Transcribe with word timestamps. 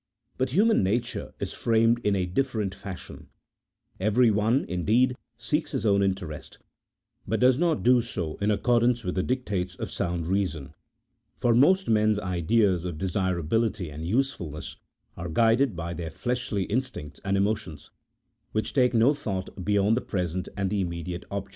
But 0.39 0.49
human 0.49 0.81
nature 0.81 1.31
is 1.39 1.53
framed 1.53 1.99
in 2.03 2.15
a 2.15 2.25
different 2.25 2.73
fashion: 2.73 3.27
every 3.99 4.31
one, 4.31 4.65
indeed, 4.65 5.15
seeks 5.37 5.73
his 5.73 5.85
own 5.85 6.01
interest, 6.01 6.57
but 7.27 7.39
does 7.39 7.59
not 7.59 7.83
do 7.83 8.01
so 8.01 8.35
in 8.37 8.49
accordance 8.49 9.03
with 9.03 9.13
the 9.13 9.21
dictates 9.21 9.75
of 9.75 9.91
sound 9.91 10.25
reason, 10.25 10.73
for 11.39 11.53
most 11.53 11.87
men's 11.87 12.17
ideas 12.17 12.83
of 12.83 12.97
desirability 12.97 13.91
and 13.91 14.07
usefulness 14.07 14.77
are 15.15 15.29
guided 15.29 15.75
by 15.75 15.93
their 15.93 16.09
fleshly 16.09 16.63
instincts 16.63 17.21
and 17.23 17.37
emotions, 17.37 17.91
which 18.53 18.73
take 18.73 18.95
no 18.95 19.13
thought 19.13 19.63
beyond 19.63 19.95
the 19.95 20.01
present 20.01 20.49
and 20.57 20.71
the 20.71 20.81
immediate 20.81 21.25
object. 21.29 21.49